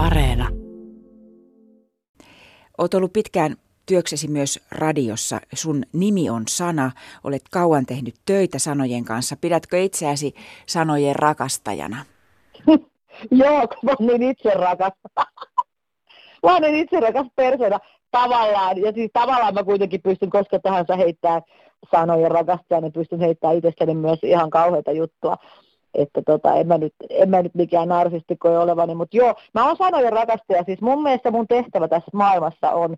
Areena. 0.00 0.48
Olet 2.78 2.94
ollut 2.94 3.12
pitkään 3.12 3.56
työksesi 3.86 4.28
myös 4.28 4.60
radiossa. 4.70 5.40
Sun 5.54 5.82
nimi 5.92 6.30
on 6.30 6.42
Sana. 6.48 6.90
Olet 7.24 7.42
kauan 7.50 7.86
tehnyt 7.86 8.14
töitä 8.26 8.58
sanojen 8.58 9.04
kanssa. 9.04 9.36
Pidätkö 9.40 9.78
itseäsi 9.78 10.34
sanojen 10.66 11.16
rakastajana? 11.16 11.96
Joo, 13.42 13.68
kun 13.68 13.78
mä 13.82 13.92
niin 13.98 14.22
itse 14.22 14.50
rakas. 14.50 14.92
mä 16.42 16.52
oon 16.52 16.62
niin 16.62 16.74
itse 16.74 17.00
rakas 17.00 17.26
persoona 17.36 17.78
tavallaan. 18.10 18.78
Ja 18.78 18.92
siis 18.92 19.10
tavallaan 19.12 19.54
mä 19.54 19.64
kuitenkin 19.64 20.02
pystyn 20.02 20.30
koska 20.30 20.58
tahansa 20.58 20.96
heittämään 20.96 21.42
sanojen 21.90 22.30
rakastajana, 22.30 22.84
niin 22.84 22.92
pystyn 22.92 23.20
heittämään 23.20 23.56
itsestäni 23.56 23.94
myös 23.94 24.18
ihan 24.22 24.50
kauheita 24.50 24.92
juttua 24.92 25.36
että 25.94 26.22
tota, 26.26 26.54
en, 26.54 26.66
mä 26.66 26.78
nyt, 26.78 26.94
en 27.10 27.30
mä 27.30 27.42
nyt 27.42 27.54
mikään 27.54 27.88
narsisti 27.88 28.36
koe 28.36 28.58
olevani, 28.58 28.94
mutta 28.94 29.16
joo, 29.16 29.34
mä 29.54 29.66
oon 29.66 29.76
sanojen 29.76 30.12
rakastaja, 30.12 30.64
siis 30.64 30.80
mun 30.80 31.02
mielestä 31.02 31.30
mun 31.30 31.48
tehtävä 31.48 31.88
tässä 31.88 32.10
maailmassa 32.12 32.70
on, 32.70 32.96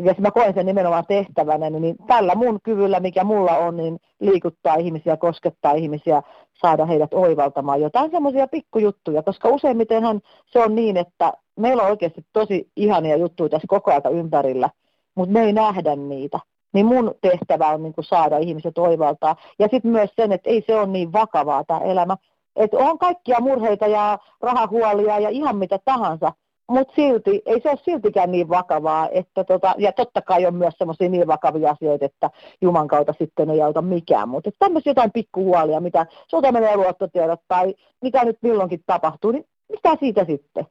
ja 0.00 0.14
mä 0.18 0.30
koen 0.30 0.54
sen 0.54 0.66
nimenomaan 0.66 1.06
tehtävänä, 1.08 1.70
niin 1.70 1.96
tällä 2.06 2.34
mun 2.34 2.58
kyvyllä, 2.62 3.00
mikä 3.00 3.24
mulla 3.24 3.56
on, 3.56 3.76
niin 3.76 3.98
liikuttaa 4.20 4.74
ihmisiä, 4.74 5.16
koskettaa 5.16 5.72
ihmisiä, 5.72 6.22
saada 6.54 6.86
heidät 6.86 7.14
oivaltamaan 7.14 7.80
jotain 7.80 8.10
semmoisia 8.10 8.48
pikkujuttuja, 8.48 9.22
koska 9.22 9.48
useimmitenhan 9.48 10.20
se 10.46 10.58
on 10.58 10.74
niin, 10.74 10.96
että 10.96 11.32
meillä 11.56 11.82
on 11.82 11.90
oikeasti 11.90 12.26
tosi 12.32 12.68
ihania 12.76 13.16
juttuja 13.16 13.48
tässä 13.48 13.66
koko 13.68 13.90
ajan 13.90 14.18
ympärillä, 14.18 14.70
mutta 15.14 15.32
me 15.32 15.42
ei 15.42 15.52
nähdä 15.52 15.96
niitä 15.96 16.38
niin 16.74 16.86
mun 16.86 17.14
tehtävä 17.20 17.68
on 17.68 17.82
niin 17.82 17.94
kuin 17.94 18.04
saada 18.04 18.38
ihmiset 18.38 18.78
oivaltaa. 18.78 19.36
Ja 19.58 19.68
sitten 19.70 19.90
myös 19.90 20.10
sen, 20.16 20.32
että 20.32 20.50
ei 20.50 20.64
se 20.66 20.74
ole 20.74 20.86
niin 20.86 21.12
vakavaa 21.12 21.64
tämä 21.64 21.80
elämä. 21.80 22.16
Että 22.56 22.76
on 22.76 22.98
kaikkia 22.98 23.40
murheita 23.40 23.86
ja 23.86 24.18
rahahuolia 24.40 25.18
ja 25.18 25.28
ihan 25.28 25.56
mitä 25.56 25.78
tahansa, 25.84 26.32
mutta 26.68 26.94
silti, 26.96 27.42
ei 27.46 27.60
se 27.60 27.70
ole 27.70 27.78
siltikään 27.84 28.32
niin 28.32 28.48
vakavaa, 28.48 29.08
että 29.12 29.44
tota, 29.44 29.74
ja 29.78 29.92
totta 29.92 30.22
kai 30.22 30.46
on 30.46 30.54
myös 30.54 30.74
semmoisia 30.78 31.08
niin 31.08 31.26
vakavia 31.26 31.70
asioita, 31.70 32.04
että 32.04 32.30
Juman 32.60 32.88
kautta 32.88 33.14
sitten 33.18 33.50
ei 33.50 33.62
auta 33.62 33.82
mikään, 33.82 34.28
mutta 34.28 34.50
tämmöisiä 34.58 34.90
jotain 34.90 35.12
pikkuhuolia, 35.12 35.80
mitä 35.80 36.06
sulta 36.30 36.52
menee 36.52 36.76
luottotiedot 36.76 37.40
tai 37.48 37.74
mitä 38.02 38.24
nyt 38.24 38.38
milloinkin 38.42 38.82
tapahtuu, 38.86 39.32
niin 39.32 39.46
mitä 39.68 39.96
siitä 40.00 40.24
sitten? 40.24 40.66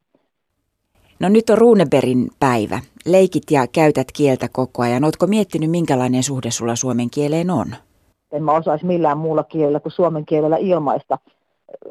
No 1.23 1.29
nyt 1.29 1.49
on 1.49 1.57
Runeberin 1.57 2.29
päivä. 2.39 2.79
Leikit 3.05 3.43
ja 3.51 3.67
käytät 3.67 4.07
kieltä 4.17 4.47
koko 4.51 4.81
ajan. 4.81 5.03
Oletko 5.03 5.27
miettinyt, 5.27 5.71
minkälainen 5.71 6.23
suhde 6.23 6.51
sulla 6.51 6.75
suomen 6.75 7.09
kieleen 7.09 7.49
on? 7.49 7.75
En 8.31 8.43
mä 8.43 8.51
osaisi 8.51 8.85
millään 8.85 9.17
muulla 9.17 9.43
kielellä 9.43 9.79
kuin 9.79 9.91
suomen 9.91 10.25
kielellä 10.25 10.57
ilmaista 10.57 11.17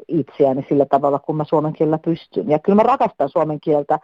itseäni 0.07 0.65
sillä 0.69 0.85
tavalla, 0.85 1.19
kun 1.19 1.35
mä 1.35 1.43
suomen 1.43 1.73
kielellä 1.73 1.97
pystyn. 1.97 2.49
Ja 2.49 2.59
kyllä 2.59 2.75
mä 2.75 2.83
rakastan 2.83 3.29
suomen 3.29 3.59
kieltä. 3.59 3.99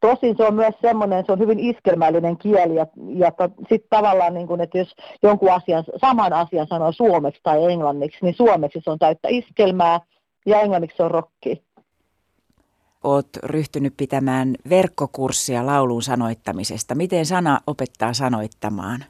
Tosin 0.00 0.36
se 0.36 0.44
on 0.44 0.54
myös 0.54 0.74
semmoinen, 0.82 1.24
se 1.26 1.32
on 1.32 1.38
hyvin 1.38 1.58
iskelmällinen 1.58 2.36
kieli 2.36 2.74
ja, 2.74 2.86
ja 3.14 3.32
sitten 3.68 3.90
tavallaan, 3.90 4.34
niin 4.34 4.46
kun, 4.46 4.60
että 4.60 4.78
jos 4.78 4.94
jonkun 5.22 5.52
asian, 5.52 5.84
saman 6.00 6.32
asian 6.32 6.66
sanoo 6.66 6.92
suomeksi 6.92 7.40
tai 7.42 7.72
englanniksi, 7.72 8.18
niin 8.22 8.34
suomeksi 8.34 8.80
se 8.84 8.90
on 8.90 8.98
täyttä 8.98 9.28
iskelmää 9.30 10.00
ja 10.46 10.60
englanniksi 10.60 10.96
se 10.96 11.02
on 11.02 11.10
rokki 11.10 11.62
oot 13.04 13.28
ryhtynyt 13.42 13.94
pitämään 13.96 14.54
verkkokurssia 14.70 15.66
laulun 15.66 16.02
sanoittamisesta. 16.02 16.94
Miten 16.94 17.26
sana 17.26 17.60
opettaa 17.66 18.12
sanoittamaan? 18.12 19.04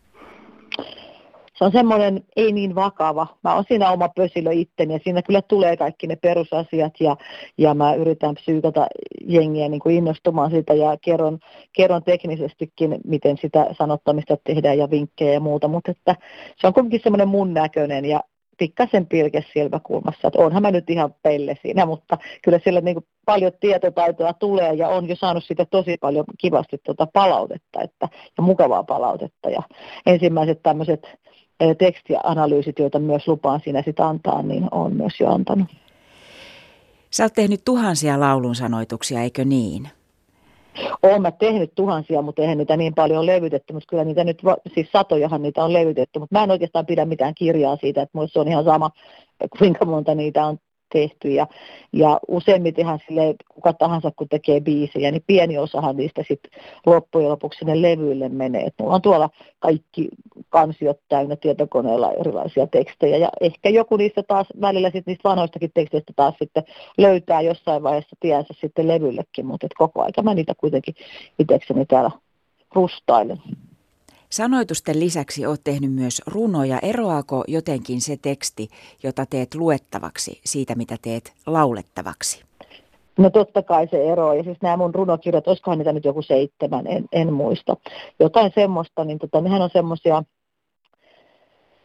Se 1.60 1.64
on 1.64 1.72
semmoinen 1.72 2.24
ei 2.36 2.52
niin 2.52 2.74
vakava. 2.74 3.26
Mä 3.44 3.54
oon 3.54 3.64
siinä 3.68 3.90
oma 3.90 4.08
pösilö 4.08 4.52
itteni 4.52 4.94
ja 4.94 5.00
siinä 5.04 5.22
kyllä 5.22 5.42
tulee 5.42 5.76
kaikki 5.76 6.06
ne 6.06 6.16
perusasiat 6.16 6.92
ja, 7.00 7.16
ja 7.58 7.74
mä 7.74 7.94
yritän 7.94 8.34
psyykata 8.34 8.86
jengiä 9.26 9.68
niin 9.68 9.80
kuin 9.80 9.96
innostumaan 9.96 10.50
siitä 10.50 10.74
ja 10.74 10.96
kerron, 11.04 11.38
kerron 11.72 12.04
teknisestikin, 12.04 12.98
miten 13.04 13.36
sitä 13.38 13.66
sanottamista 13.78 14.36
tehdään 14.44 14.78
ja 14.78 14.90
vinkkejä 14.90 15.32
ja 15.32 15.40
muuta, 15.40 15.68
mutta 15.68 15.90
että 15.90 16.16
se 16.60 16.66
on 16.66 16.72
kuitenkin 16.72 17.00
semmoinen 17.02 17.28
mun 17.28 17.54
näköinen 17.54 18.04
ja 18.04 18.20
pikkasen 18.60 19.06
pilke 19.06 19.44
silmäkulmassa. 19.52 20.28
Että 20.28 20.38
onhan 20.38 20.62
mä 20.62 20.70
nyt 20.70 20.90
ihan 20.90 21.14
pelle 21.22 21.56
siinä, 21.62 21.86
mutta 21.86 22.18
kyllä 22.42 22.60
siellä 22.64 22.80
niin 22.80 22.96
paljon 23.26 23.52
tietotaitoa 23.60 24.32
tulee 24.32 24.74
ja 24.74 24.88
on 24.88 25.08
jo 25.08 25.16
saanut 25.16 25.44
siitä 25.44 25.64
tosi 25.64 25.96
paljon 26.00 26.24
kivasti 26.38 26.78
tuota 26.84 27.06
palautetta 27.06 27.82
että, 27.82 28.08
ja 28.38 28.42
mukavaa 28.42 28.82
palautetta. 28.82 29.50
Ja 29.50 29.62
ensimmäiset 30.06 30.62
tämmöiset 30.62 31.06
tekstianalyysit, 31.78 32.78
joita 32.78 32.98
myös 32.98 33.28
lupaan 33.28 33.60
siinä 33.64 33.82
sitä 33.82 34.08
antaa, 34.08 34.42
niin 34.42 34.68
on 34.70 34.96
myös 34.96 35.12
jo 35.20 35.28
antanut. 35.30 35.68
Sä 37.10 37.24
oot 37.24 37.32
tehnyt 37.32 37.64
tuhansia 37.64 38.20
laulun 38.20 38.54
sanoituksia, 38.54 39.22
eikö 39.22 39.44
niin? 39.44 39.88
Olen 41.02 41.22
mä 41.22 41.30
tehnyt 41.30 41.74
tuhansia, 41.74 42.22
mutta 42.22 42.42
eihän 42.42 42.58
niitä 42.58 42.76
niin 42.76 42.94
paljon 42.94 43.26
levytetty, 43.26 43.72
mutta 43.72 43.86
kyllä 43.90 44.04
niitä 44.04 44.24
nyt, 44.24 44.42
siis 44.74 44.92
satojahan 44.92 45.42
niitä 45.42 45.64
on 45.64 45.72
levytetty, 45.72 46.18
mutta 46.18 46.38
mä 46.38 46.44
en 46.44 46.50
oikeastaan 46.50 46.86
pidä 46.86 47.04
mitään 47.04 47.34
kirjaa 47.34 47.76
siitä, 47.76 48.02
että 48.02 48.18
muista 48.18 48.32
se 48.32 48.40
on 48.40 48.48
ihan 48.48 48.64
sama, 48.64 48.90
kuinka 49.58 49.84
monta 49.84 50.14
niitä 50.14 50.46
on 50.46 50.58
tehty. 50.92 51.30
Ja, 51.30 51.46
ja 51.92 52.20
useimmitenhan 52.28 52.98
sille 53.08 53.34
kuka 53.48 53.72
tahansa, 53.72 54.10
kun 54.16 54.28
tekee 54.28 54.60
biisejä, 54.60 55.10
niin 55.10 55.24
pieni 55.26 55.58
osahan 55.58 55.96
niistä 55.96 56.24
sitten 56.28 56.50
loppujen 56.86 57.28
lopuksi 57.28 57.58
sinne 57.58 57.82
levyille 57.82 58.28
menee. 58.28 58.62
Et 58.62 58.74
mulla 58.80 58.94
on 58.94 59.02
tuolla 59.02 59.30
kaikki 59.58 60.08
kansiot 60.48 61.00
täynnä 61.08 61.36
tietokoneella 61.36 62.12
erilaisia 62.12 62.66
tekstejä. 62.66 63.16
Ja 63.16 63.28
ehkä 63.40 63.68
joku 63.68 63.96
niistä 63.96 64.22
taas 64.22 64.46
välillä 64.60 64.90
sit 64.90 65.06
niistä 65.06 65.28
vanhoistakin 65.28 65.70
teksteistä 65.74 66.12
taas 66.16 66.34
sitten 66.38 66.64
löytää 66.98 67.40
jossain 67.40 67.82
vaiheessa 67.82 68.16
tiensä 68.20 68.54
sitten 68.60 68.88
levyllekin, 68.88 69.46
mutta 69.46 69.66
koko 69.78 70.02
aika 70.02 70.22
mä 70.22 70.34
niitä 70.34 70.54
kuitenkin 70.54 70.94
itsekseni 71.38 71.86
täällä 71.86 72.10
rustailen. 72.74 73.42
Sanoitusten 74.30 75.00
lisäksi 75.00 75.46
olet 75.46 75.60
tehnyt 75.64 75.92
myös 75.92 76.22
runoja. 76.26 76.78
Eroaako 76.82 77.44
jotenkin 77.48 78.00
se 78.00 78.16
teksti, 78.22 78.68
jota 79.02 79.26
teet 79.26 79.54
luettavaksi 79.54 80.40
siitä, 80.44 80.74
mitä 80.74 80.96
teet 81.02 81.32
laulettavaksi? 81.46 82.42
No 83.18 83.30
totta 83.30 83.62
kai 83.62 83.88
se 83.90 84.12
ero. 84.12 84.32
Ja 84.32 84.42
siis 84.42 84.58
nämä 84.62 84.76
mun 84.76 84.94
runokirjat, 84.94 85.48
olisikohan 85.48 85.78
niitä 85.78 85.92
nyt 85.92 86.04
joku 86.04 86.22
seitsemän, 86.22 86.86
en, 86.86 87.04
en 87.12 87.32
muista. 87.32 87.76
Jotain 88.20 88.52
semmoista, 88.54 89.04
niin 89.04 89.18
tota, 89.18 89.40
nehän 89.40 89.62
on 89.62 89.70
semmoisia, 89.72 90.22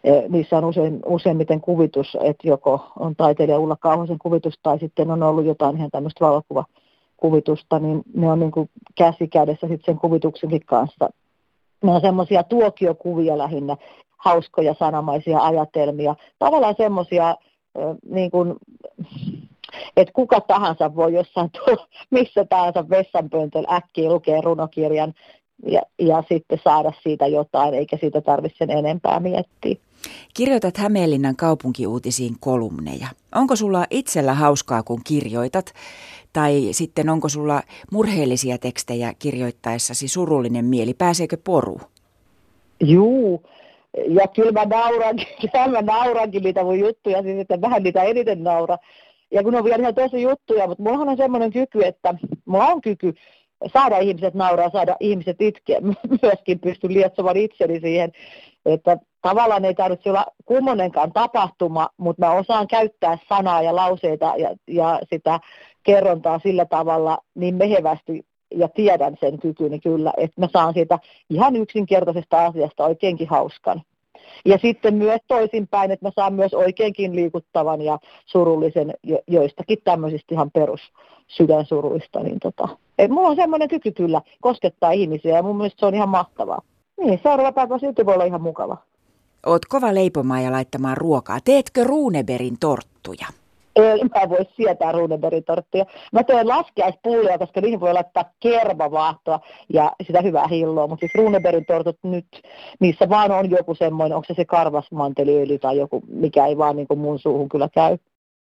e, 0.03 0.11
niissä 0.29 0.57
on 0.57 0.65
usein, 0.65 0.99
useimmiten 1.05 1.61
kuvitus, 1.61 2.17
että 2.23 2.47
joko 2.47 2.91
on 2.99 3.15
taiteilija 3.15 3.59
Ulla 3.59 3.77
Kauhasen 3.79 4.19
kuvitus 4.19 4.59
tai 4.63 4.79
sitten 4.79 5.11
on 5.11 5.23
ollut 5.23 5.45
jotain 5.45 5.77
ihan 5.77 5.91
tämmöistä 5.91 6.25
valokuvakuvitusta, 6.25 7.79
niin 7.79 8.01
ne 8.13 8.31
on 8.31 8.39
niin 8.39 8.51
kuin 8.51 8.69
käsi 8.95 9.27
kädessä 9.27 9.67
sitten 9.67 9.85
sen 9.85 9.99
kuvituksenkin 9.99 10.65
kanssa 10.65 11.09
ne 11.85 11.91
on 11.91 12.01
semmoisia 12.01 12.43
tuokiokuvia 12.43 13.37
lähinnä, 13.37 13.77
hauskoja 14.17 14.75
sanamaisia 14.79 15.39
ajatelmia. 15.39 16.15
Tavallaan 16.39 16.75
semmoisia, 16.77 17.35
niin 18.09 18.31
kuin, 18.31 18.55
että 19.97 20.13
kuka 20.13 20.41
tahansa 20.41 20.95
voi 20.95 21.13
jossain 21.13 21.49
tuolla, 21.51 21.87
missä 22.09 22.45
tahansa 22.49 22.89
vessanpöntöllä 22.89 23.75
äkkiä 23.75 24.09
lukea 24.09 24.41
runokirjan 24.41 25.13
ja, 25.65 25.81
ja 25.99 26.23
sitten 26.29 26.59
saada 26.63 26.91
siitä 27.03 27.27
jotain, 27.27 27.73
eikä 27.73 27.97
siitä 28.01 28.21
tarvitse 28.21 28.57
sen 28.57 28.69
enempää 28.69 29.19
miettiä. 29.19 29.75
Kirjoitat 30.33 30.77
Hämeenlinnan 30.77 31.35
kaupunkiuutisiin 31.35 32.35
kolumneja. 32.39 33.07
Onko 33.35 33.55
sulla 33.55 33.85
itsellä 33.89 34.33
hauskaa, 34.33 34.83
kun 34.83 35.01
kirjoitat? 35.03 35.73
Tai 36.33 36.67
sitten 36.71 37.09
onko 37.09 37.29
sulla 37.29 37.61
murheellisia 37.91 38.57
tekstejä 38.57 39.13
kirjoittaessasi 39.19 40.07
surullinen 40.07 40.65
mieli? 40.65 40.93
Pääseekö 40.93 41.37
poru? 41.43 41.81
Juu, 42.79 43.43
ja 44.07 44.27
kyllä 44.27 44.51
mä 44.51 44.65
naurankin, 44.65 45.27
mä 45.71 45.81
naurankin 45.81 46.43
niitä 46.43 46.63
mun 46.63 46.79
juttuja, 46.79 47.21
siis 47.21 47.39
että 47.39 47.61
vähän 47.61 47.83
niitä 47.83 48.03
eniten 48.03 48.43
naura. 48.43 48.77
Ja 49.31 49.43
kun 49.43 49.55
on 49.55 49.63
vielä 49.63 49.81
ihan 49.81 49.95
tosi 49.95 50.21
juttuja, 50.21 50.67
mutta 50.67 50.83
mullahan 50.83 51.09
on 51.09 51.17
semmoinen 51.17 51.51
kyky, 51.51 51.83
että 51.83 52.15
mulla 52.45 52.67
on 52.67 52.81
kyky 52.81 53.13
saada 53.73 53.97
ihmiset 53.97 54.33
nauraa, 54.33 54.69
saada 54.69 54.95
ihmiset 54.99 55.41
itkeä. 55.41 55.79
Myöskin 56.21 56.59
pystyn 56.59 56.93
lietsomaan 56.93 57.37
itseni 57.37 57.79
siihen, 57.79 58.11
että 58.65 58.97
tavallaan 59.21 59.65
ei 59.65 59.73
tarvitse 59.73 60.09
olla 60.09 60.25
kummonenkaan 60.45 61.11
tapahtuma, 61.11 61.89
mutta 61.97 62.25
mä 62.25 62.31
osaan 62.31 62.67
käyttää 62.67 63.17
sanaa 63.29 63.61
ja 63.61 63.75
lauseita 63.75 64.33
ja, 64.37 64.55
ja 64.67 64.99
sitä 65.09 65.39
kerrontaa 65.83 66.39
sillä 66.39 66.65
tavalla 66.65 67.17
niin 67.35 67.55
mehevästi 67.55 68.25
ja 68.55 68.67
tiedän 68.67 69.17
sen 69.19 69.39
kykyni 69.39 69.79
kyllä, 69.79 70.13
että 70.17 70.41
mä 70.41 70.47
saan 70.53 70.73
siitä 70.73 70.99
ihan 71.29 71.55
yksinkertaisesta 71.55 72.45
asiasta 72.45 72.85
oikeinkin 72.85 73.27
hauskan. 73.27 73.81
Ja 74.45 74.57
sitten 74.57 74.93
myös 74.93 75.21
toisinpäin, 75.27 75.91
että 75.91 76.05
mä 76.05 76.11
saan 76.15 76.33
myös 76.33 76.53
oikeinkin 76.53 77.15
liikuttavan 77.15 77.81
ja 77.81 77.99
surullisen 78.25 78.93
jo, 79.03 79.19
joistakin 79.27 79.77
tämmöisistä 79.83 80.35
ihan 80.35 80.51
perus 80.51 80.81
sydänsuruista. 81.27 82.19
Niin 82.19 82.39
tota, 82.39 82.67
et 82.97 83.11
mulla 83.11 83.29
on 83.29 83.35
semmoinen 83.35 83.67
kyky 83.67 83.91
kyllä 83.91 84.21
koskettaa 84.41 84.91
ihmisiä 84.91 85.35
ja 85.35 85.43
mun 85.43 85.57
mielestä 85.57 85.79
se 85.79 85.85
on 85.85 85.95
ihan 85.95 86.09
mahtavaa. 86.09 86.61
Niin, 86.97 87.19
seuraava 87.23 87.51
päivä 87.51 87.79
silti 87.79 88.05
voi 88.05 88.13
olla 88.13 88.25
ihan 88.25 88.41
mukava. 88.41 88.77
Oot 89.45 89.65
kova 89.65 89.93
leipomaan 89.93 90.43
ja 90.43 90.51
laittamaan 90.51 90.97
ruokaa. 90.97 91.39
Teetkö 91.45 91.83
Ruuneberin 91.83 92.59
torttuja? 92.59 93.27
Ei, 93.75 94.03
mä 94.03 94.29
voi 94.29 94.45
sietää 94.55 94.91
Runebergin 94.91 95.43
torttia. 95.43 95.85
Mä 96.11 96.23
teen 96.23 96.47
laskiaispullia, 96.47 97.37
koska 97.37 97.61
niihin 97.61 97.79
voi 97.79 97.93
laittaa 97.93 98.23
kermavaahtoa 98.39 99.39
ja 99.73 99.91
sitä 100.07 100.21
hyvää 100.21 100.47
hilloa. 100.47 100.87
Mutta 100.87 100.99
siis 100.99 101.15
Runebergin 101.15 101.65
tortut 101.65 101.97
nyt, 102.03 102.27
niissä 102.79 103.09
vaan 103.09 103.31
on 103.31 103.49
joku 103.49 103.75
semmoinen, 103.75 104.15
onko 104.15 104.25
se 104.27 104.33
se 104.33 104.45
karvasmanteliöljy 104.45 105.59
tai 105.59 105.77
joku, 105.77 106.03
mikä 106.07 106.45
ei 106.45 106.57
vaan 106.57 106.75
niin 106.75 106.87
mun 106.95 107.19
suuhun 107.19 107.49
kyllä 107.49 107.69
käy. 107.73 107.97